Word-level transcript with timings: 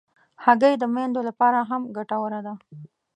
هګۍ 0.43 0.73
د 0.77 0.83
میندو 0.95 1.21
لپاره 1.29 1.59
هم 1.69 1.81
ګټوره 1.97 2.39
ده. 2.45 2.53